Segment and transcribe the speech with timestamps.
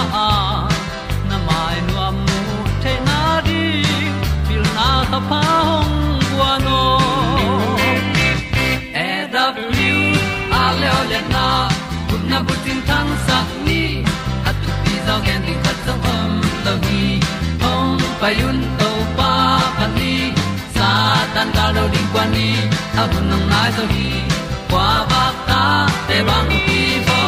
[0.00, 0.68] À, a
[1.28, 2.38] na mai nu amu
[2.82, 3.62] te na di
[4.46, 5.96] pil na ta pa hong
[6.30, 6.80] bua no
[9.06, 9.76] e w,
[10.60, 11.44] a le o le na
[12.08, 13.82] kun na bu tin tan sa ni.
[14.48, 16.32] At tu pi zo gen di khat sa om
[16.64, 17.04] lo gi
[17.62, 19.32] hong pa yun to pa
[19.78, 20.14] pa ni.
[20.76, 20.88] Sa
[21.34, 22.48] tan da lo di kwa ni.
[23.00, 24.08] A bu nang mai zo gi
[24.70, 25.62] kwa ba ta
[26.08, 27.20] te bang ki bo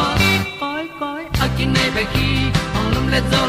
[0.61, 2.27] koi koi a kin nei ba ki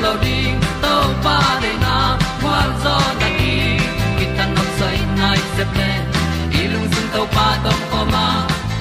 [0.04, 0.38] lo di
[0.82, 0.94] to
[1.24, 1.96] pa de na
[2.40, 3.54] kwa zo ta ki
[4.18, 5.90] kita nok sai nai se ple
[6.60, 8.26] i lung sun to pa tom ko ma.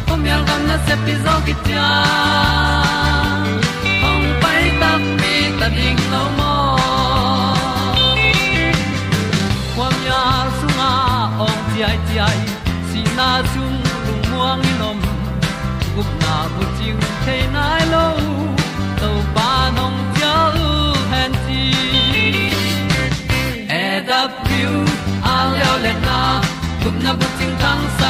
[0.07, 1.87] Pom yal gam na se pi zo ki ta
[4.03, 6.53] hong pai ta mi ta ding lo mo
[9.75, 10.21] kwam ya
[10.57, 10.91] su nga
[11.47, 12.39] ong ti ai ti ai
[12.89, 14.99] si na chung lung muang ni nom
[15.95, 17.62] gup na bu ting te na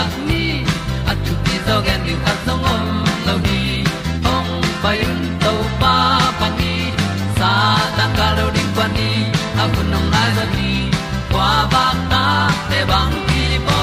[0.04, 0.64] tang sat ni
[1.08, 2.84] at tu pi zo gen ni khat song om
[3.28, 3.84] lo ni
[4.34, 4.52] ong
[4.84, 5.96] pai un to pa
[6.40, 6.74] pa ni
[7.38, 7.52] sa
[7.98, 9.10] tan ga lo ding pa ni
[9.62, 10.72] a bu nong lai za ni
[11.32, 12.26] kwa ba ta
[12.70, 13.80] te bang ki bo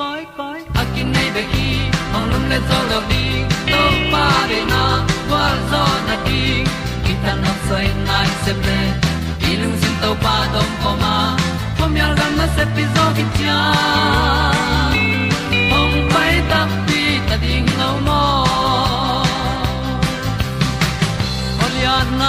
[0.00, 1.68] koi koi a kin nei be ki
[2.16, 3.24] ong lum le zo lo di
[3.70, 3.82] to
[4.12, 4.82] pa de na
[5.28, 6.42] kwa zo na ki
[7.24, 8.80] ta na sai nai se ple
[9.48, 11.16] i lung sin to pa dom ko ma.
[11.78, 13.24] Pom yal gam na se pi zo ki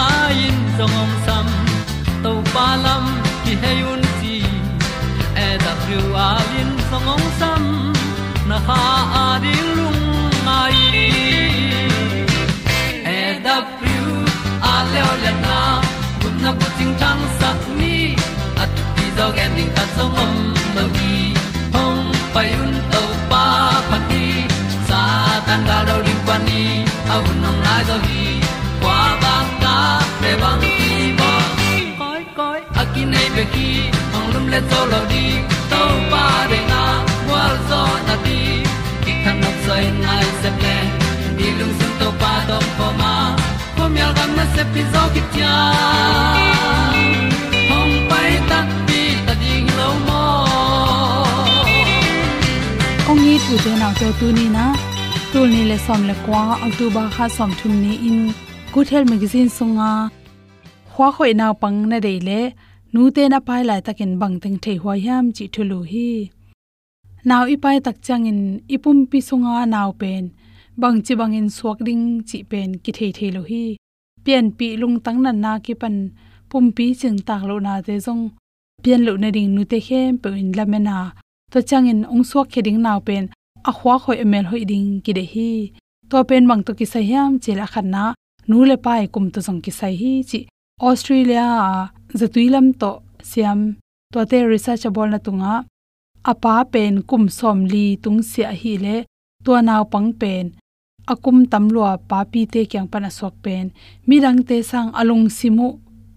[0.06, 1.48] na in song om sam
[2.24, 3.06] to pa lam
[3.44, 4.36] ki hay un ti
[5.46, 7.64] e da thru a lin song om sam
[8.50, 8.82] na ha
[9.22, 10.04] a di lung
[10.48, 10.78] mai.
[13.18, 14.04] E da thru
[14.72, 15.58] a le o le na.
[16.22, 17.96] Kun na ko ting tang sat ni.
[18.64, 20.34] At ti dog ending ta song om
[20.76, 21.16] lo gi
[21.76, 23.46] hong pai un to pa
[23.90, 24.26] pa ti
[24.88, 25.02] sa
[25.48, 26.64] tan ga do ri pa ni.
[27.14, 28.26] Au nong lai do gi
[33.36, 35.26] akin nei be ki ong lum le zo lo di
[35.72, 35.82] to
[36.12, 36.82] pa de na
[37.30, 38.64] wa zo na ti
[39.04, 40.76] ki kan nok sai nai se ple
[41.38, 43.36] ni lung sun to pa do po ma.
[43.76, 45.56] Pom yal gam na se pi zo ki tia
[47.72, 50.24] hong pai ta pi ta ding lo mo
[53.10, 54.66] ong ni tu te na te tu ni na
[55.32, 58.20] tul ni le som le kwa october kha som thum ni in.
[58.74, 59.92] Good health magazine sunga
[60.94, 62.40] khwa khoi naw pang na dei le
[62.96, 66.10] nu te na pai lai takin bang teng thei hwa yam chi thulu hi.
[67.30, 68.42] Naw i pai tak chang in
[68.76, 70.24] ipum pi sunga naw pen,
[70.82, 73.66] bang chi bang in suak ding chi pen ki thei thei lo hi.
[74.26, 75.96] Pian pi lung tang na na ki pan
[76.50, 78.24] pum pi ching tak lo na te jong
[78.84, 80.98] pian lo na ding nu te khem pe in lamena
[81.52, 83.24] to chang in ong suak kheding naw pen,
[83.70, 85.52] a khwa khoi emel hoi ding ki de hi.
[86.10, 88.04] To pen bang to ki sahyam chela khanna
[88.50, 90.42] nu le pai kum to jong ki sai hi chi
[90.88, 91.48] australia
[92.20, 92.92] zatuilam to
[93.30, 93.60] siam
[94.12, 95.54] to te research bol na tunga.
[96.32, 98.96] Apa pen kum som li tung sia hi le
[99.44, 100.46] to naw pang pen.
[101.12, 103.66] Akum tamlua pa pi te kyang pana sok pen.
[104.08, 105.68] Mirang te sang alung simu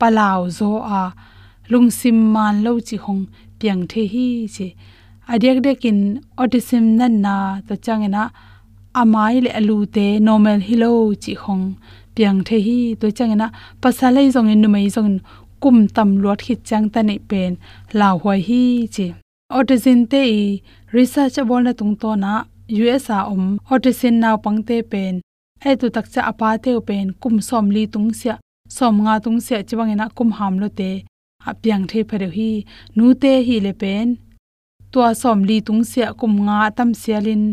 [0.00, 1.03] palaw zo a.
[1.71, 3.23] Lung sim man lo chi hong
[3.59, 4.69] piang the hi chi.
[5.33, 5.99] Adek dekin
[6.41, 7.35] autism nan na
[7.67, 8.23] to changena
[9.00, 10.91] amai le alu te normal hilo
[11.23, 11.65] chi hong
[12.15, 13.47] piang the hi to changena
[13.83, 15.21] pasalai zong in numai zong
[15.62, 17.52] kum tam lot khit chang ta nei pen
[17.99, 18.62] la hoi hi
[18.94, 19.06] chi.
[19.56, 20.43] Autism te i
[20.96, 22.32] research bol na tung to na
[22.69, 25.14] us a om autism naw pangte pen
[25.66, 28.34] ai tu tak cha apa te pen kum som li tung sia
[28.76, 30.90] som nga tung sia chiwang ina kum ham lo te
[31.50, 32.50] apyang the phare hi
[32.96, 34.06] nu te hi le pen
[34.93, 37.44] tua som li tung sia kum nga tam sialin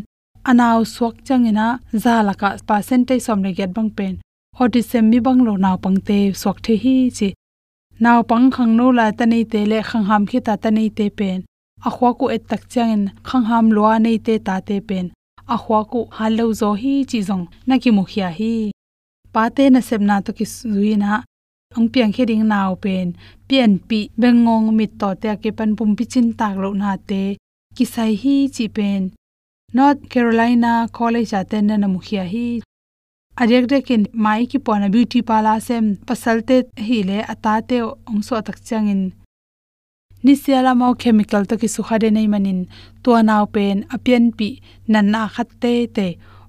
[0.50, 1.68] anaw suak changena
[2.04, 4.14] zalaka percentage som le get bang pen
[4.60, 7.30] autism mi bang lo naw pangte suak the hi chi
[8.04, 10.90] naw pang khang no la ta nei te le khang ham khi ta ta nei
[10.98, 11.40] te pen.
[11.88, 15.06] A khwa ku et tak changin khang ham lo nei te ta te pen.
[15.54, 18.54] A khwa ku halo zo hi chi zong, na ki mu khia hi.
[19.34, 21.12] Pa te na sep na to ki zuina
[21.76, 23.08] ang piang khe ding naw pen.
[23.48, 27.24] Pian pi bengong mit to te ke pan pum pi chin tak lo na te.
[27.76, 29.02] Ki sai hi chi pen.
[29.76, 32.48] North carolina college aten na mu khia hi
[33.42, 36.56] arek de kin mai ki pona beauty pala sem pasalte
[36.88, 37.78] hi le atate
[38.12, 39.02] ongso tak changin
[40.26, 42.62] ni siala mau chemical to ki sukhade nei manin
[43.04, 44.50] to naw pen apian pi
[44.92, 46.08] nan na khatte te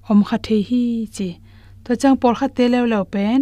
[0.09, 0.83] om khathe hi
[1.15, 1.29] chi
[1.83, 3.41] to chang por khatte lew lew pen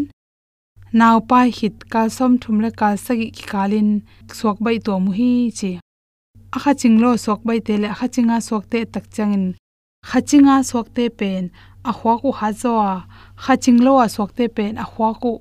[1.00, 3.90] naw pa hit ka som thum le ka sagi ki kalin
[4.38, 5.72] suak bai to mu hi chi
[6.56, 9.46] akha chinglo suak bai te le akha chinga suak te tak changin
[10.10, 11.44] khachinga suak te pen
[11.90, 12.94] a khwa ku ha zo a
[13.44, 15.34] khachinglo a suak te pen a khwa ku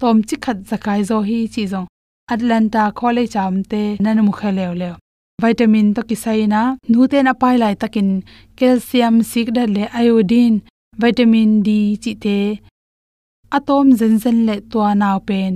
[0.00, 1.88] tom chi khat zakai zo hi chi zong.
[2.34, 4.94] Atlanta college amte nanu khalew lew
[5.42, 8.10] vitamin to kisaina nu te na pai lai takin
[8.58, 10.58] calcium sik le iodine,
[11.02, 11.68] vitamin d
[12.02, 12.38] chi te
[13.56, 15.52] atom zen zen le to naw pen.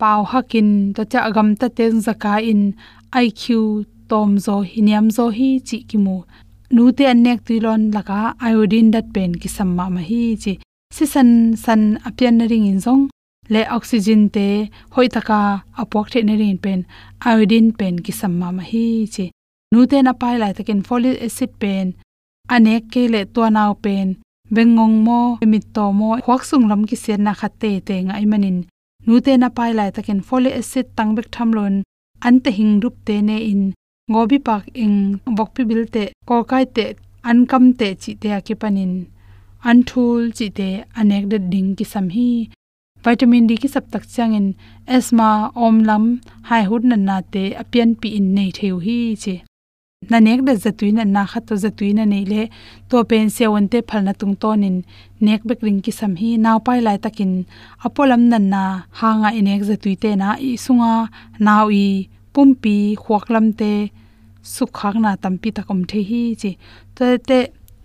[0.00, 2.62] Pau hakin to cha gam ta te zaka in
[3.24, 3.42] iq
[4.10, 6.16] tom zo hiniam zo hi chi ki mu
[6.74, 8.20] nu te anek tuilon laka
[8.50, 10.52] iodine dat pen ki samma ma hi chi
[10.94, 11.30] si san
[11.64, 13.04] san apian ring in zong,
[13.52, 14.46] le oxygen te
[14.94, 15.40] hoi taka
[15.80, 16.80] apok the na rin pen,
[17.30, 19.24] iodine pen ki samma ma hi che
[19.72, 21.86] nu te na pai lai takin folic acid pen,
[22.54, 24.08] anek ke le to naw pen,
[24.54, 25.20] bengong mo
[25.52, 28.58] mit to mo khwak sung lam ki sen na khatte te ngai manin.
[29.06, 31.74] Nu te na pai lai takin folic acid tangbek thamlon
[32.26, 33.62] an te hing rup te ne in
[34.10, 34.96] ngobi pak ing
[35.36, 36.86] bokpi bilte ko kai te,
[37.28, 38.92] an kam te chi te ki panin
[39.68, 40.68] an thul chi te
[41.00, 42.28] anek de ding ki sam hi.
[43.04, 44.46] Vitamin d ki sap tak changin
[44.96, 45.30] asthma
[45.66, 46.04] omlam
[46.48, 49.34] hai hut na na te apian pi in nei theu hi chi.
[50.10, 52.42] Na nek de zatui na kha to zatui na nei le,
[52.88, 54.76] to pen se won te phalna tung tonin
[55.26, 57.32] nek bek ring ki sam hi, naw pai lai takin
[57.86, 58.62] apolam nan na
[59.00, 60.94] hanga inek zatui te na i sunga,
[61.46, 61.86] naw i
[62.34, 63.72] pumpi khwaklam te,
[64.54, 66.50] sukhak na tampi takom the hi chi.
[66.96, 67.38] To te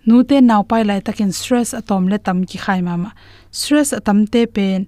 [0.06, 3.10] nu te naw pai lai takin stress atom le tam ki khai ma ma
[3.58, 4.80] stress atam te pen,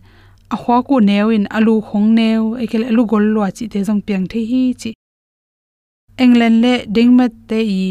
[0.54, 4.24] a khwa ku newin alu khong neu ekel alu gol lo chi te jong piang
[4.32, 4.90] the hi chi.
[6.24, 7.82] England le dingmat te i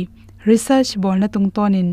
[0.50, 1.90] research bol na tung tonin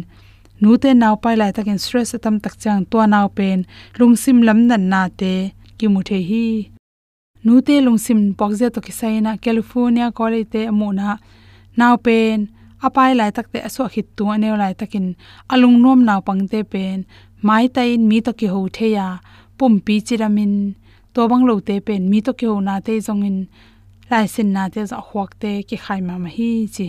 [0.60, 3.58] nu te naw pai lai takin stress atam tak chang to naw pen
[3.98, 5.34] lungsim lam nan na te,
[5.78, 6.46] ki mu the hi.
[7.44, 11.08] Nu te lungsim pokje to ki saina california college te amuna
[11.78, 12.38] naw pen
[12.86, 15.06] apai lai tak te aso khit tu anew lai takin
[15.52, 16.98] alung nom naw pangte pen.
[17.46, 19.08] Mai ta in mi to ki ho the ya,
[19.58, 20.54] pum pi chiramin
[21.14, 22.02] to bang lo te pen.
[22.10, 23.38] Mi to ki ho na te jong in
[24.10, 26.88] lai sin na te za khwak te ki khai ma ma hi chi.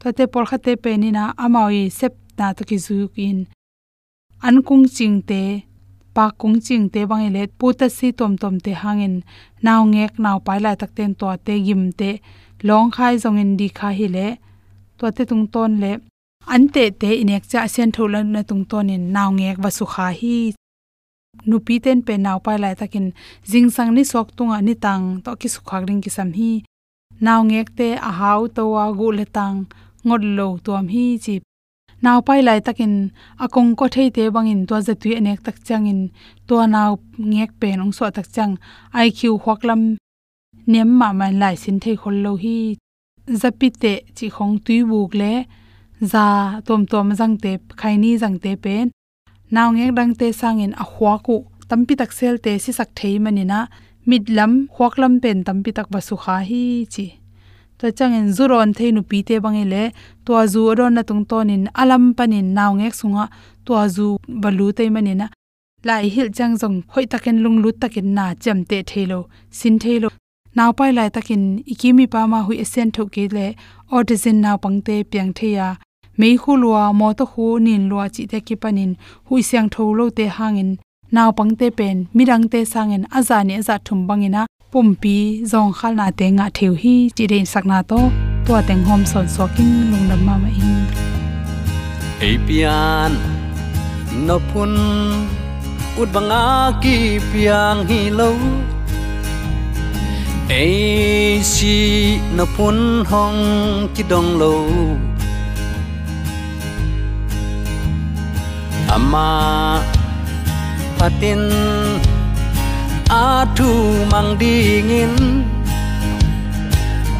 [0.00, 2.96] To te por kha te pen ina amawi sep na to ki zu
[3.28, 3.38] in
[4.46, 5.42] an kung ching te,
[6.14, 9.16] pa kung ching te bang le pu ta si tom tom te hangin
[9.64, 12.10] naw ngek naw pai lai tak ten to te gim te
[12.68, 14.28] long khai jong in di kha hi le
[14.98, 15.92] to te tung ton le
[16.54, 19.84] an te te inek cha sen tholan na tung ton in naw ngek wa su
[19.92, 20.38] kha hi.
[21.48, 23.06] Nupi ten pe naw pai lai takin
[23.50, 26.52] jing sang ni sok tunga ni tang to ki su khak ring ki sam hi.
[27.26, 29.56] Naw ngek te a hau to wa gu le tang
[30.06, 31.34] ngod lo tuam hi chi.
[32.04, 32.94] Naw pai lai takin
[33.44, 36.00] akong ko thei te bangin to za tu anek tak changin
[36.48, 36.90] to naw
[37.30, 38.52] ngek pe nong so tak chang
[39.04, 39.82] iq hwaklam
[40.70, 42.58] niam ma man lai sin thei khol lo hi
[43.28, 45.44] zapite chi khong tui buk le,
[46.00, 48.90] za tom tom jang te khaini jang te pen.
[49.50, 51.36] Naw ngek dang te sangin a khwa ku,
[51.68, 53.58] tampi tak sel te si sak thei manina
[54.08, 56.62] midlam khwaklam pen tampi tak basu kha hi
[56.94, 57.06] chi.
[57.78, 59.92] To changin zuron theinu pi te bangile e
[60.24, 63.24] to azu ron na tung tonin alam panin naw ngek sunga
[63.64, 64.06] to azu
[64.42, 65.26] balu te manina
[65.86, 69.18] lai hil chang jong hoi taken lung lut takin na cham te thelo
[69.58, 70.08] sin thelo
[70.56, 73.46] naw pai lai takin ikimi pa ma hui esen tho ke le
[73.94, 75.68] autism naw pangte piang theya
[76.18, 78.92] mei khu lua, mo to khu nin lua chi te ki panin
[79.26, 80.70] hui siang tho lo te hangin
[81.14, 85.16] naw pangte pen mirang te sangin azani aza thum bangina pumpi,
[85.50, 88.00] zong khal na te nga theu hi chi den sakna to.
[88.46, 93.12] To teng hom son soking lungdam ma ma in pian,
[94.26, 94.72] no phun,
[96.00, 96.44] ut banga
[96.82, 96.96] ki
[97.30, 98.30] piang hi lo
[100.48, 104.54] ai si no phun hong chi dong lo
[108.88, 109.28] ama
[109.78, 109.82] à
[110.98, 111.42] patin
[113.08, 113.70] à a à thu
[114.12, 115.14] mang dingin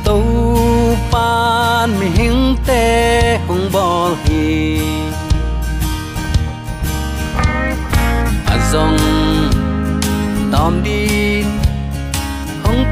[0.04, 0.22] tàu
[1.12, 2.84] pan mi hing te
[3.48, 4.78] hong bol hi
[8.52, 8.98] a zong
[10.52, 11.25] tom din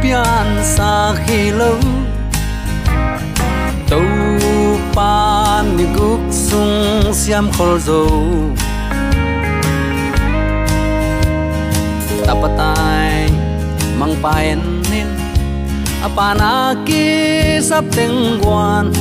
[0.04, 1.78] hong pian sa khi lâu.
[3.88, 4.00] Tàu
[4.94, 8.06] pan ni guk sung siam khol zo
[12.26, 13.28] tapatai
[13.98, 15.06] mang paen nin
[16.02, 18.92] apana ki sap teng guan.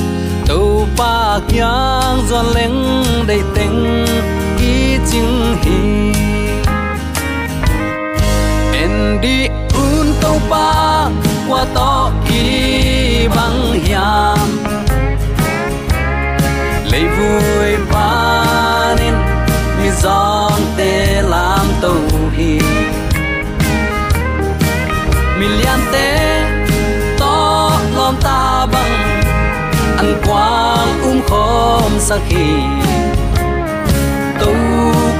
[0.46, 4.06] Tu pa kyang zon leng dei teng
[4.58, 5.80] ki ching hi.
[8.82, 9.48] En di
[10.50, 11.10] pa
[11.48, 14.48] qua to ki bằng hiam.
[16.92, 19.14] Lấy vui ba nên
[19.82, 21.96] mi giòn tê làm tàu
[22.36, 22.60] hi.
[25.38, 26.40] Million te
[27.18, 28.94] to lom ta bằng
[29.96, 32.54] ăn quang um khom sakhi
[34.40, 34.52] tu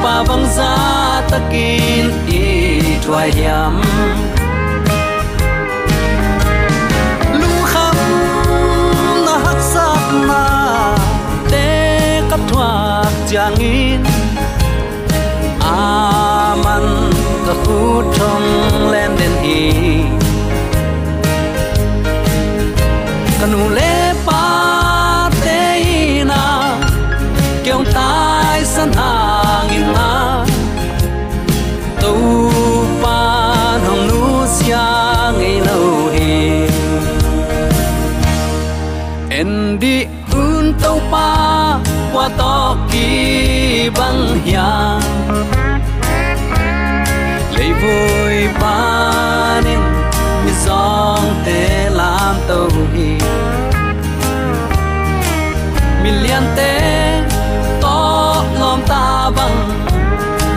[0.02, 0.74] pa vang za
[1.30, 2.42] takin i
[3.06, 3.82] thwai yam
[13.34, 13.62] chang
[15.60, 16.86] aman
[17.46, 17.78] ka khu
[18.14, 18.46] thong
[18.92, 19.60] len den hi.
[23.40, 23.94] Kanu le
[24.26, 24.44] pa
[25.44, 25.60] te
[26.30, 26.42] na
[27.64, 29.23] kyong tai san ha
[43.90, 45.00] băng hiang
[47.56, 49.78] lấy vui ba nên
[50.44, 53.18] mi giong te làm tàu hi
[56.02, 57.20] mi liên te
[57.82, 59.84] to lom ta băng,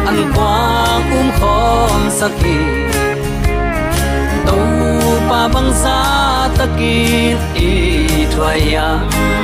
[0.05, 2.57] anh quang um khom sakhi
[4.46, 4.57] tàu
[5.29, 9.38] pa bang sa takin i thoya à.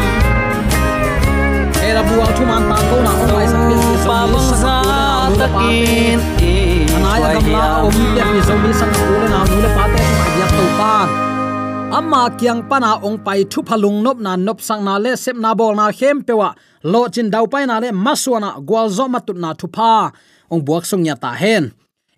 [1.84, 3.34] era buang thuman ta ko
[5.40, 6.20] takin
[6.96, 8.72] anaya gamla om ya mi zo mi
[9.32, 9.70] na nu le
[10.40, 10.96] ya to pa
[11.98, 15.50] amma kyang pana ong pai thu phalung nop na nop sang na le, sep na
[15.60, 16.50] bol na hem pewa
[16.92, 20.12] lo chin dau pai na le maswana gwal zo matut na thu pa
[20.54, 21.64] ong buak sung nya ta hen.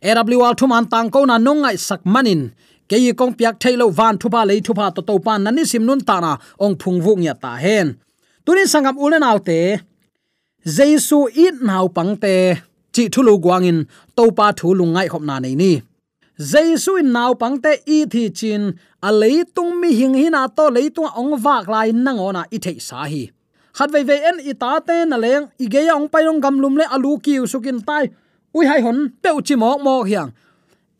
[0.06, 2.42] Awl thu man tang ko na nong nongai sak manin.
[2.90, 5.50] Ke yi kong piak thailo van thu pa le thu pa to to pan na
[5.52, 6.32] ni sim nun ta na
[6.64, 7.88] ong phung vu nya ta hen.
[8.46, 9.60] Tunin sangam ulen autte
[10.66, 12.36] jesu it nau pangte
[12.94, 13.80] chi thulu guangin
[14.16, 15.72] topa thulu ngai khop na nei ni
[16.52, 18.64] jesu in nau pangte i thi chin
[19.06, 22.80] à a leitung mi hing hina to leitung ong wak lai nang ona i thei
[22.88, 23.24] sa hi.
[23.78, 26.56] Khat ve ve en i ta te na leng i ge ong pai ong gam
[26.64, 28.04] lum le alu ki sukin tai.
[28.58, 30.32] Ui hai hon pe uchi mok mok hiang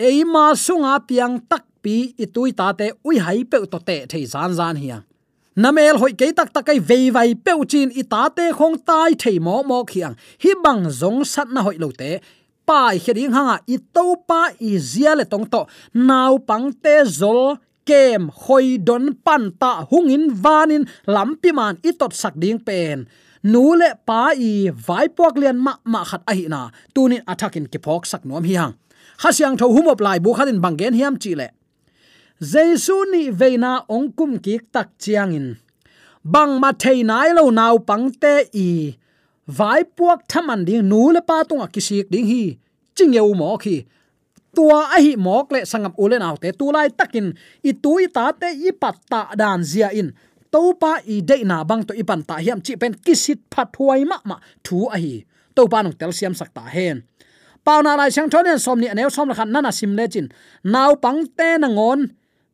[0.08, 3.98] ei ma sunga piang tak pi i tui ta te ui hai pe to te
[4.12, 5.04] thei zan zan hiang
[5.56, 9.40] namel hoi ke tak takai vei vai peu chin i ta te khong tai thei
[9.40, 10.16] mo mo khiang.
[10.44, 12.20] Hi bang zong sat na hoi lo te.
[12.68, 15.62] Pai kheding hanga i to pa i zia le tong to.
[15.94, 17.56] Naw pang te zol,
[17.88, 23.08] kem, hoi, don, pan, ta hungin vanin lampi man i tot sak ding pen.
[23.44, 26.62] Nu le pa i vai pok lian ma ma khat a hi na.
[26.94, 28.74] Tunin attackin ki phok sak nom hiang
[29.24, 31.48] hasyang tho humop lai bu khatin bangen hiam chi le
[32.42, 35.56] jesu ni veina ongkum ki tak chiangin
[36.24, 38.68] bang ma thei nai lo naw pangte i
[39.48, 42.44] vai puak thaman ding nu le pa tunga à kisik ding hi
[42.96, 43.86] chingeu mo khi,
[44.56, 47.28] tua a hi mok le sangam ulen te tu lai takin
[47.64, 50.12] i tui ta te i patta dan zia in.
[50.52, 54.04] To pa i de na bang to i ta hiam chi pen kisit phat huai
[54.12, 55.26] ma ma thu a hi
[55.56, 57.04] to pa nong tel siam sakta hen
[57.66, 60.28] pau na lai chang thonen som ni aneu som la khan nana sim le chin.
[60.64, 62.00] Naw pang te na ngon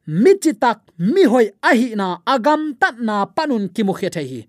[0.08, 4.42] mi chi tak mi hoi a na agam tat na panun ki mu thei hi.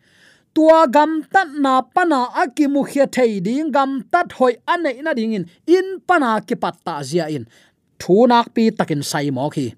[0.54, 5.34] Tua gam tat na pana aki mu thei ding gam tat hoi ane na ding
[5.34, 7.44] in in pana ki patta zia in.
[7.98, 9.72] Thu nak pi takin sai mo khi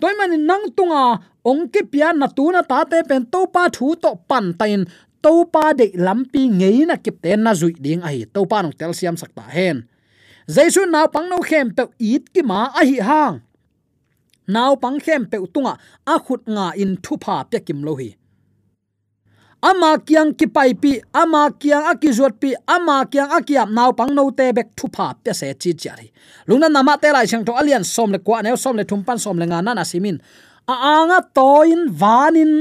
[0.00, 3.68] toy man nang tunga, ong ki pia na tu na ta te pen to pa
[3.72, 4.84] thu to pan tain
[5.24, 8.76] to pa de lampi ngei na kip ten na zui ding ai to pa nong
[8.76, 9.88] tel siam sakta hen.
[10.46, 13.45] Jaisu na pang no khem pe it ki ma a hi hang
[14.54, 15.74] naw pang khem pe tunga
[16.06, 18.10] a khut nga in thu pha pe kim lo hi.
[19.62, 23.90] Ama kyang ki pai pi, ama kyang a ki zot pi, ama kyang akiam naw
[23.98, 26.06] pang no te bek thu pha pe se chi chari
[26.48, 29.18] lungna nama te lai chang to alian som le kwa ne som le thum pan,
[29.18, 30.20] som le nga na na simin
[30.68, 32.52] a anga toin vanin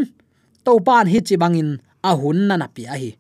[0.66, 1.70] to pan hi chi bangin,
[2.04, 3.12] a hun na na pi a hi.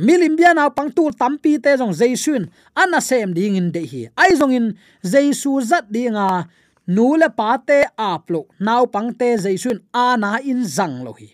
[0.00, 4.08] Milim bia na pang tu tampi te jong jaisun ana sem ding in de hi.
[4.16, 4.66] Ai jong in
[5.04, 6.48] jaisu zat dinga
[6.96, 7.78] nule pate
[8.12, 11.28] aplo naw pangte jaisun ana in zang lo hi.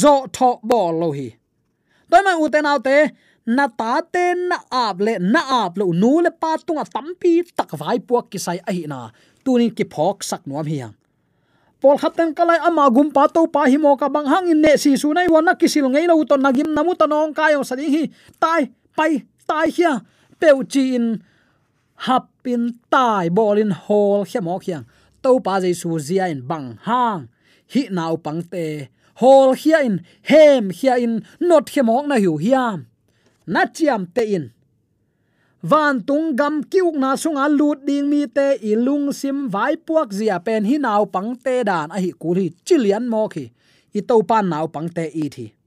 [0.00, 1.28] Zo tho bol lo hi.
[2.10, 2.96] Toy ma uten autte
[3.56, 7.98] na ta te na ap le na ap lo nu pa tunga tampi tak vai
[8.08, 9.00] puak ki sai a na.
[9.44, 10.94] Tunin ki phok sak nuam hi yang
[11.80, 14.74] pol khaten kalai ama gum pa to pa hi mo ka bang hang in ne
[14.82, 17.86] si su nai won na kisil ngei lo to nagim namu tanong kayo ka sadi
[17.94, 18.02] hi.
[18.42, 18.66] Tai,
[18.98, 20.02] pai, tai hia
[20.40, 21.22] peu chi in
[22.06, 24.84] hapin tai bolin hol khemo khiang.
[25.22, 27.28] To pa jesu zia in bang hang.
[27.72, 28.88] Hi nau pangte
[29.20, 32.86] hol hia in, hem hia in, not he na hiu hiam.
[33.46, 34.52] Na chiam te in.
[35.62, 38.58] Van tung gam kiuk na sunga lut ding mi te.
[38.62, 43.08] Ilung sim vai puak zia pen hi nau pang te dan a hi kuri chilian
[43.08, 43.50] mo khi.
[43.94, 45.57] I to pan nau pang te i thi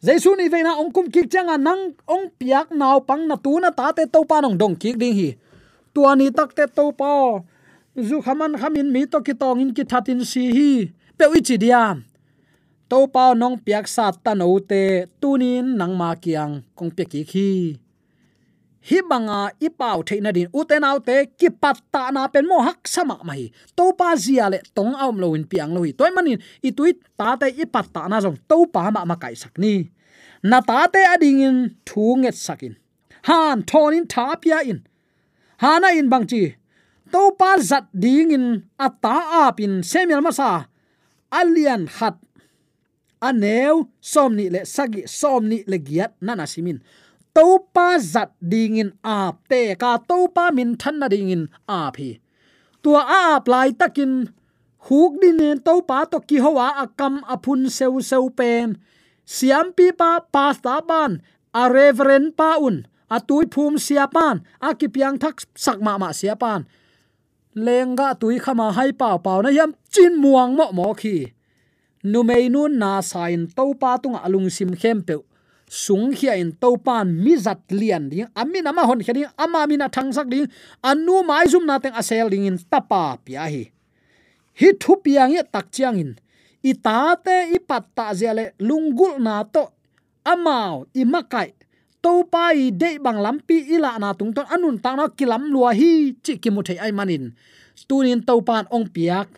[0.00, 3.60] jaisu ni veina ong kum kik changa à, nang ong piak naw pang na tu
[3.60, 5.30] na ta te to pa nong dong kik ding hi.
[5.94, 7.10] Tuani tak te to pa,
[8.08, 10.72] zu khaman khamin mi to ki tong in ki thatin si hi,
[11.18, 11.96] pe ui chi diam.
[12.90, 14.82] To pa nong piak sa ta no te
[15.20, 17.50] tunin nang ma kiang kong pe ki khi
[18.88, 23.16] hi banga i pau theina din uten autte ki patta na pen mo hak sama
[23.28, 23.42] mai.
[23.76, 26.38] To pa zia le tong aum lo in piang lo hi toy manin.
[26.68, 29.74] I tuit ta te i patta na jong to pa ma ma kai sak ni.
[30.50, 31.56] Na ta te ading in
[31.88, 32.74] thu nget sakin
[33.28, 34.80] han, thon in tha pia in.
[35.62, 36.42] Hana in bang chi.
[37.12, 38.46] To pa zat ding in
[39.02, 39.16] ta
[39.46, 40.66] ap in semel masa.
[41.38, 42.16] Alian khat
[43.28, 46.78] aneu somni le sagi somni le giat nana simin
[47.36, 52.20] topa zat dingin ap te, ka topa min than na dingin ap hi.
[52.82, 54.12] Tua a ap lai takin,
[54.86, 58.78] huk din nen topa to ki hoa akam apun seu seu pen.
[59.24, 61.22] Siam pi pa pasta ban
[61.54, 64.86] a reverend pa un, a tui phum sia pan, a ki
[65.22, 66.66] thak sakma ma ma sia pan.
[67.54, 71.32] Lenga tui khama hai pa pa na yam, chin muang mo mo khi.
[72.02, 75.14] Nu mei nun na sain to pa tung alung sim khem pe
[75.70, 79.86] sung hia in to pan mi zat lian ding amin ama hon khading ama mina
[79.86, 80.50] thang sak ding,
[80.82, 83.70] anu mai zum na teng asel ding in tapa pia hi.
[84.58, 86.10] Hi thu piang ye tak chiang in.
[86.60, 89.64] I ta te, i pat ta zele lungul na to,
[90.26, 91.54] amao, i makai.
[92.02, 96.12] To pai de bang lampi ila na tung ton, anun ta na kilam lua hi,
[96.24, 97.32] chi ki mu thei ai manin
[97.88, 99.28] tunin to pan ong piak,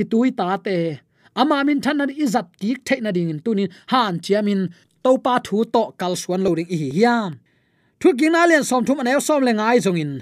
[0.00, 0.98] i tui ta te.
[1.36, 4.60] Ama min than na izat ki the na ding tunin han chiamin
[5.04, 7.38] topa thu to kal suan lo ding hi hiam.
[8.00, 10.12] Thu king alian som thum anel som le ngai jong in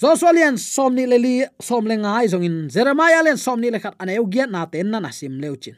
[0.00, 1.34] Joshua lian som ni le li
[1.68, 4.90] som le ngai jong in Jeremiah lian som ni le khat anew giat na ten
[4.90, 5.76] na na sim leuchin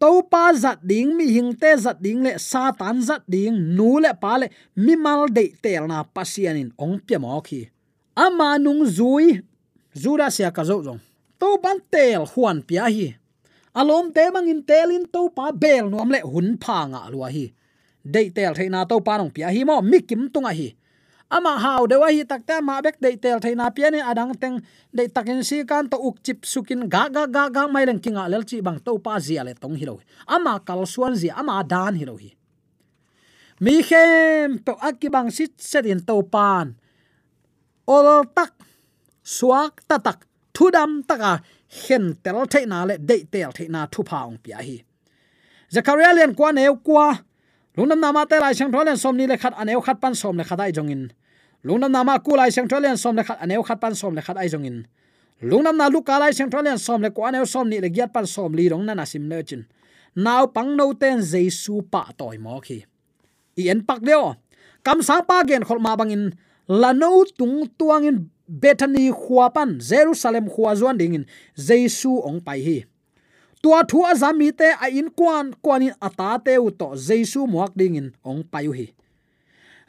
[0.00, 4.40] topa zat ding, mi hing te zat ding le, satan zat ding, nu le pa
[4.40, 7.68] le, mi mal de tel na pasianin, ong pya mo khi
[8.16, 9.40] ama nung zui,
[9.94, 11.00] zura sia ka zo zong.
[11.40, 13.16] To ban tel huan pia hi
[13.74, 17.52] alom te mangin telin to pa bel nuam le hun pha nga lua hi.
[18.04, 20.74] Dei tel theina to pa nong pia hi mo mikim tung tunga hi.
[21.30, 24.58] Ama hau de wa hi takta ma bek dei tel theina pia ne adang teng.
[24.90, 28.26] Dei takin si kan to uk chip sukin ga ga ga ga mai leng kinga
[28.26, 31.62] lel chi bang to pa zia le tong hi lo ama kal suan zia, ama
[31.62, 32.30] dan hi lo hi.
[33.60, 36.80] Mi khem to akibang sit setin to pan.
[37.84, 38.56] Ol tak,
[39.20, 40.24] suak tatak
[40.56, 44.76] thudam taka hen tel thei na le dei tel thei na thu phaung pia hi.
[45.74, 47.18] Zakaria len kwa neu kwa.
[47.76, 50.60] Lungnam nama te lai sang tholen somni le khat aneu khat pan som le khat
[50.60, 51.12] ai jong in
[51.64, 54.36] lungnam nama ku lai sang tholen som le khat aneu khat pan som le khat
[54.36, 54.86] ai jong in
[55.40, 58.10] lungnam na lu ka lai sang tholen som le kwa aneu som ni le giat
[58.12, 59.62] pan som li rong na na sim le chin.
[60.16, 62.84] Naw pang no ten jesu pa toy mo khi.
[63.56, 64.34] I en pak deo
[64.82, 66.34] kam sang pa gen khol ma bangin
[66.66, 68.18] lano tung tuang in
[68.50, 72.78] bethany khuapan jerusalem khuwa zuan dingin jesu ong pai hi.
[73.62, 78.10] Tua thu azami te a in kwan in ata te u to jesu muak dingin
[78.26, 78.86] ong pai hi.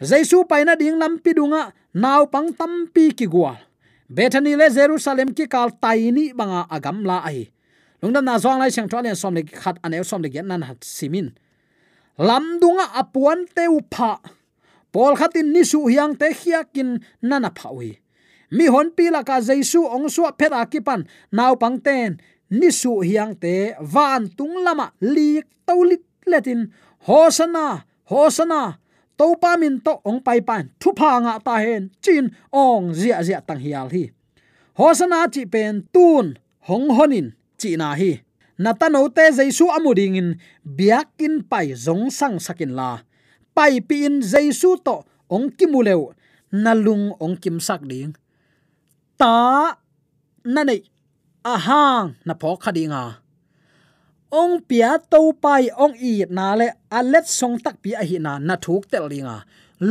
[0.02, 3.58] Jesu paina ding lam pi dunga naw pang tam pi ki gwal
[4.10, 7.54] bethany le jerusalem ki kal taini banga agam la ai
[8.02, 10.82] lungdam na zong lai chang thwalian som le khat aneu som le gen nan hat
[10.84, 11.32] simin
[12.17, 14.19] lam dunga apuan te upha
[14.91, 18.01] pol khatin ni su hiang te khiakin nana phawi
[18.52, 22.20] mi hon pi la ka jaisu ong su phera ki pan, naw pang ten.
[22.52, 26.68] Ni su hiang te, van tung lama lik tolit letin.
[27.08, 28.78] Hosana hosana
[29.18, 31.84] to pa min to ong pai pan, thu pha nga ta hen.
[32.04, 34.12] Chin ong zia zia tang hial hi.
[34.80, 36.36] Hosana chi pen tun,
[36.68, 37.28] hong honin,
[37.60, 38.20] chi na hi.
[38.60, 40.30] Natano te jaisu amuding in
[40.78, 43.00] biakin pai zong sang sakin la.
[43.56, 46.14] Pai pi in jaisu to ong kimuleu
[46.52, 48.14] nalung ong kim sak ding
[49.21, 49.38] ta
[50.53, 50.81] na nei
[51.45, 53.03] a ahang na pho khadinga
[54.39, 58.17] ong pia to pai ong i na le a let song tak pi a hi
[58.25, 59.38] na na thuk tel linga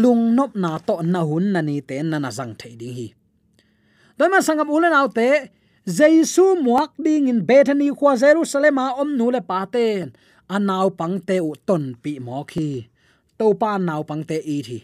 [0.03, 3.09] lung nop na to na hun na ni te na na jang thei ding hi
[4.19, 5.29] doi ma sangam ulen autte
[5.97, 10.07] jaisu muak ding in bethany kwa jerusalem a om nu le paten
[10.55, 12.69] anaw pangte u ton pi mo khi
[13.39, 14.79] to pa naw pangte i thi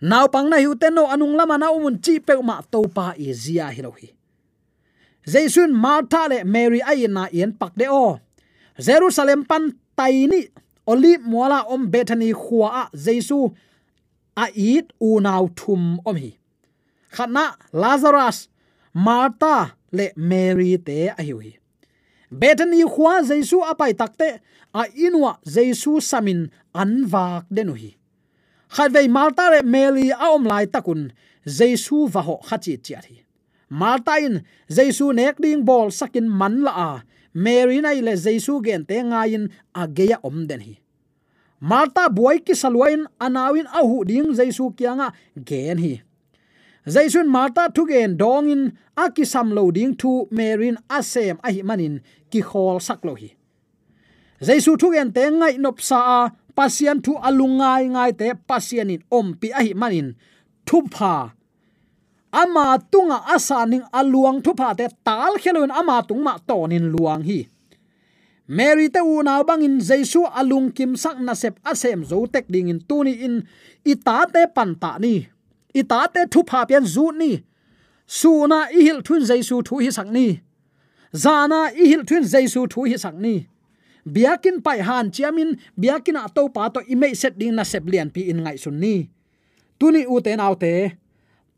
[0.00, 3.12] naw pang na hu te no anung lama na umun chi pe ma to pa
[3.16, 4.08] e zia hi lo hi.
[5.28, 8.18] Jaisun martha le mary ai na yen pak de o.
[8.80, 10.48] Jerusalem pan taini
[10.86, 13.52] oli mola om bethany khuwa a jaisu
[14.36, 16.32] a it u naw thum om hi.
[17.14, 18.48] Khana lazarus,
[18.94, 21.52] martha le mary te a hi hi.
[22.40, 24.40] Bethany khuwa jaisu apai takte
[24.72, 27.99] a inwa jaisu samin anwak denu hi
[28.74, 31.02] khatvei malta le mary lại ta lai takun
[31.58, 33.16] jesu va ho khachi chiat hi
[33.80, 34.34] malta in
[34.76, 37.02] jesu nek ding bol sakin man la a à.
[37.34, 40.74] mary nai le jesu gen te nga in ageya om den hi
[41.60, 45.08] malta buai ki salwain anawin à ahu à ding jesu kyanga
[45.48, 45.94] gen hi
[46.86, 53.04] jaisun dong thugen dongin akisam lo ding thu merin asem ahi manin ki khol sak
[53.04, 53.36] lo hi
[54.40, 59.48] jaisu thugen te ngai nop sa a pasian thu alungai ngai te pasianin om pi
[59.58, 60.08] a hi manin.
[60.66, 61.14] Thu pha
[62.40, 67.38] ama tunga asaning aluang thu pha te tal khelun ama tungma tonin luang hi.
[68.56, 72.46] Mary te u na bang in jaisu alung kim sak na sep asem zo tek
[72.52, 73.34] ding in tuni in.
[73.92, 75.14] Ita te pan ta ni.
[75.80, 77.32] Ita te thu pha pian zu ni.
[78.18, 80.26] Suna i hil thun Jesus thu hi sak ni.
[81.22, 83.34] Zana i hil thun jaisu thu hi sak ni
[84.06, 88.10] biakin pai han chiamin, biakin a to pa to imei set ding na sep lian
[88.10, 89.08] pi in ngai sun ni.
[89.80, 90.96] Tuni u te nau te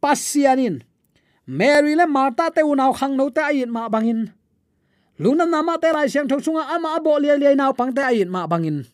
[0.03, 0.83] pasianin
[1.47, 4.31] mary le marta te u nau khang no te ayin ma bangin.
[5.19, 8.47] Luna nama te lai siang thosunga ama abo lia lia nau pang te ayin ma
[8.47, 8.87] bangin.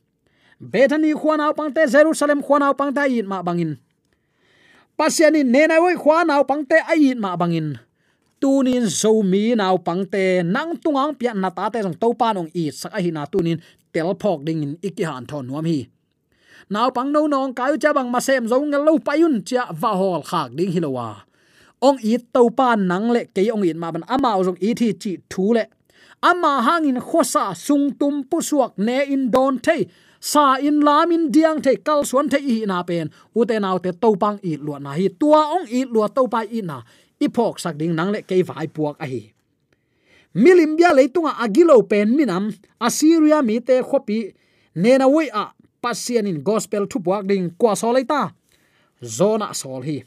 [0.59, 3.79] Bethany khuanau pang te, jerusalem khuanau pang te ayin ma bangin.
[4.99, 7.79] Pasiani nena woi khwa pang te ai ma bangin
[8.40, 12.70] tunin zomi naw pangte nang tungang pia na ta te jong to pa nong i
[12.81, 13.59] sak a hi tunin
[13.92, 15.81] tel phok ding in iki han thon nuam hi.
[16.70, 19.90] Naw pang no nong kai cha bang ma sem zong ngal lo payun cha va
[20.01, 21.29] hol khak ding hilowa
[21.81, 22.42] ong i to
[22.77, 25.64] nang le ke ong in ma ban ama ong i thi chi thu le.
[26.20, 29.87] Ama hangin khosa sung tum pu suak ne in don te
[30.20, 33.07] sa in lam in diang te kal suan te i na pen.
[33.38, 35.07] U te nau te to pang i lu na hi.
[35.20, 36.83] Tua ong i lu to pa i na
[37.21, 39.23] ipok sak ding nang le ke vai puak a hi.
[40.35, 44.35] Milim bia leitunga agilo pen minam, assyria mi te khopi,
[44.75, 45.53] nena wei a
[45.83, 48.33] pasian in gospel thu puak ding kwa so leita
[49.03, 50.05] zona sol hi.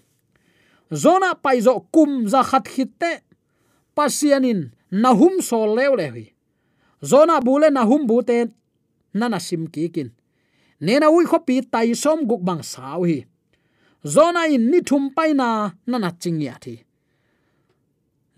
[0.92, 3.12] Zona paizo kum za khat khit te
[3.96, 6.26] pasianin nahum sol lew le hi.
[7.04, 8.46] Zona bule nahum bu te
[9.14, 10.10] nana sim ki kin.
[10.82, 13.26] Nena ui khopi tai som guk bang sau hi.
[14.06, 16.84] Zona in ni thum paina nana chingya thi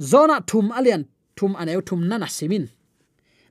[0.01, 2.69] zona thum alian, thum aneu thum nana simin.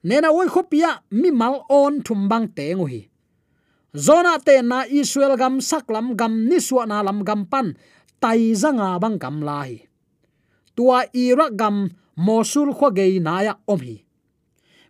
[0.05, 3.13] Nena oi khopia, mi mal on thum bang te ngo hi
[3.93, 7.77] zona te na israel gam saklam gam ni na lam gam pan,
[8.21, 9.89] tai zanga bang gam lai.
[10.77, 14.05] Tua ira gam mosul kho gei na ya om hi.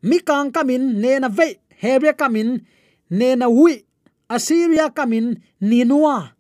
[0.02, 2.62] Mi kang kamin, nena ve hebia kamin,
[3.10, 3.84] nena hui,
[4.28, 6.34] assyria kamin, ninua.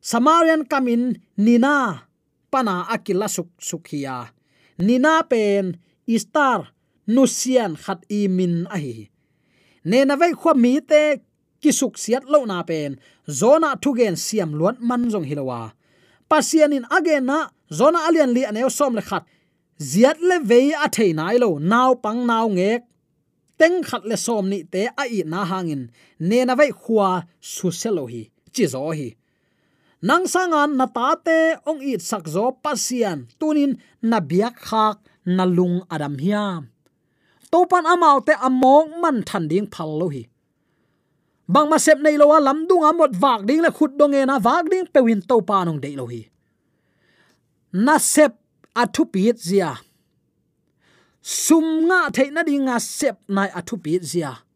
[0.00, 2.06] Samarian kamin, nina.
[2.50, 4.32] Pana akila suk sukhia
[4.78, 6.72] nina pen, istar,
[7.06, 9.10] nusian khat imin ahi
[9.84, 11.02] nena vai khwa mi te,
[11.62, 12.98] kisuk siat lo na pen.
[13.40, 15.72] Zona thugen siam luan man jong hilowa
[16.28, 19.24] pasian in again na, zona alian li aneo som le khat.
[19.80, 22.82] Ziat le ve a thei nai lo naw pang naw ngek.
[23.58, 25.82] Teng khat le som ni te a i na hangin.
[26.28, 27.08] Ne na vai khwa
[27.40, 28.22] su selo hi,
[28.54, 29.08] chi zo hi
[29.98, 33.26] nang sangan na ta te ong it sak zo pasian.
[33.38, 36.70] Tunin na biak khak na lung adam hiam.
[37.50, 40.24] Topan amau te among man than ding phal lo hi.
[41.48, 44.68] Bang ma sep nei lowa lam dung amot vak ding la khut dong na vak
[44.70, 46.22] ding pewin to pa nong dei lo hi.
[47.72, 48.36] Na sep
[48.76, 49.74] athu piet zia.
[51.22, 54.47] Sum nga the na ding sep nai athu piet zia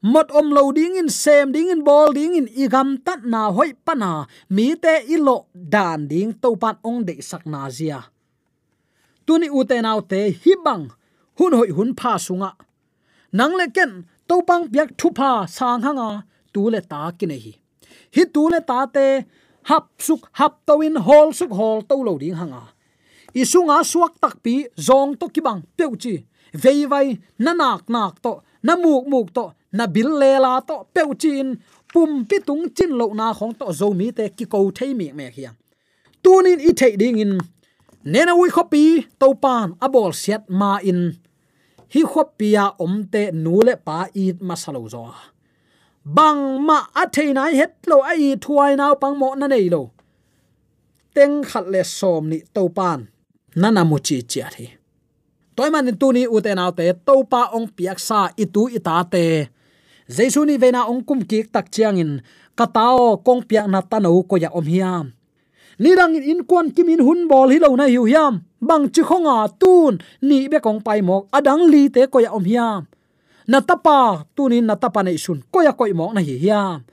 [0.00, 3.72] mot om lo ding in sem ding in bol ding in igam tat na hoi
[3.84, 8.00] pana mi te ilo dan ding to pan ong de sak na zia.
[9.26, 10.88] Tuni u te nau te hi bang
[11.38, 12.50] hun hoi hun pha sunga
[13.32, 13.92] nang le ken
[14.28, 17.54] to pang piak thu pha sang hanga tu le ta ki nei hi.
[18.14, 19.06] Hi tu le ta te
[19.68, 22.62] hap suk hap to in hol suk hol to lo ding hanga
[23.34, 26.14] isunga suak tak pi, zong to ki bang peu chi.
[26.52, 29.44] Vei vai, na nak nak to, na muk muk to
[29.76, 31.48] na bil le la to peu chin,
[31.92, 35.06] pum pi tung chin lo na khong to zo mi te ki ko thei mi
[35.18, 35.56] me hiang
[36.22, 37.32] tunin i thei ding in
[38.12, 38.84] nena wi khopi
[39.20, 41.02] to pan abol siat ma in.
[41.92, 45.02] Hi khopia omte nule pa it masalo zo
[46.16, 49.82] bang ma a thei nai het lo ai thuai naw pang mo na nei lo.
[51.14, 53.00] Teng khat le som ni to pan
[53.60, 54.66] nana mu chi chi thi.
[55.56, 58.96] Toy man tu ni u te naw te to pa ong piak sa itu ita
[59.12, 59.24] te
[60.10, 62.12] jesu ni vena ong kum ki tak chiang in
[62.58, 65.06] katao kong piak na ta ko ya om hiam.
[65.80, 69.00] Ni dang in kwan kim in hun bol hi lo na hiu hiam, bang chi
[69.00, 72.84] khonga tun, ni be kong pai mok, adang li te ko ya om hiam.
[73.48, 76.84] Na tapa tunin na tapa nei sun, ko ya koi mok na hi hiam.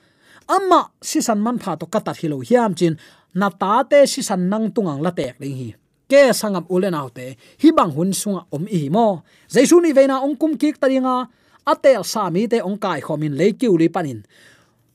[0.47, 2.95] Amma si san man pha to kata hilo hiam chin,
[3.35, 5.69] na ta te si san nang tungang la tek ding hi.
[6.07, 9.27] Ke sangam ulen autte hi bang hun sunga om i mo.
[9.51, 11.27] Jaisu ni veina ong kum kik taringa
[11.71, 14.19] atel sami te ong kai khomin le kiu li panin.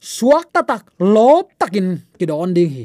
[0.00, 0.82] Suak ta tak,
[1.14, 2.84] lop takin kidon ding hi.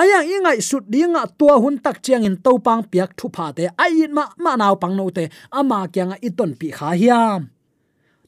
[0.00, 4.06] Aya ingai sut dinga tua hun tak chiang in topang piak thu pha te, ai
[4.16, 5.24] ma ma naw pang no te,
[5.58, 7.40] ama kyang iton pi kha hiam.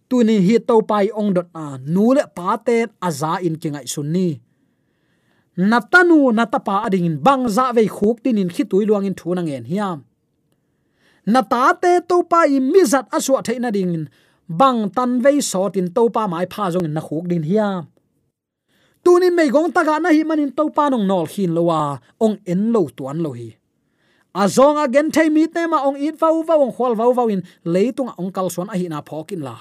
[0.08, 4.28] Tunin hi to pai ong dot a nu le pa te aza in kingai sunni
[5.56, 10.04] natanu natapa ading bang za ve khuk tin in khitui luang in thuna ngen hiam.
[11.26, 14.08] Nata te to pai mizat aswa theina ding
[14.48, 17.86] bang tan vei so tin to pa mai pha jong na khuk din hiam
[19.06, 22.74] tunin mei gong taga na hi manin to pa nong nol hin lowa ong en
[22.74, 23.54] lo tuan lo hi.
[24.34, 27.30] A zong again thai mi te ma ong in vau vau, ong khol vau vau
[27.30, 29.56] in leitung ong kal son a hi na phokin la.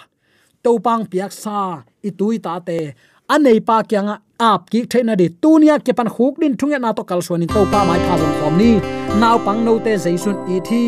[0.65, 2.98] To pang piak sa i tui ta te
[3.33, 7.03] anei pa kyanga ap ki thena de tunia ke pan khuk din thunga na to
[7.09, 8.71] kal son in to pa mai pha zong khom ni.
[9.21, 10.83] Naw pang no te jaisun e thi.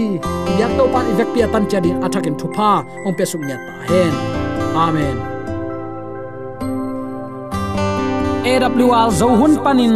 [0.60, 2.72] Yak to pan ivek pia tan chadin athakin thupa.
[3.06, 4.14] Ong pe sum nyat ta hen.
[4.86, 5.18] Amen.
[8.52, 9.96] AWR zo hun panin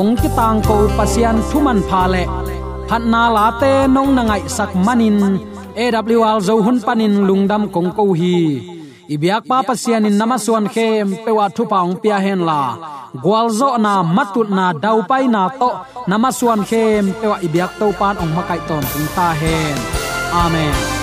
[0.00, 2.24] ong ki tang ko pasian thuman pha le.
[2.88, 5.18] Phat na la te nong na ngai sak manin
[5.82, 8.36] AWR zo hun panin lungdam kong ko hi.
[9.14, 12.62] Ibyak pa pasian in namaswan khem pewa thu paung pia hen la
[13.24, 15.70] gwalzo na matut na dau pai na to
[16.10, 19.76] namaswan khem pewa ibyak to pan ong makai ton tung ta hen
[20.42, 20.95] amen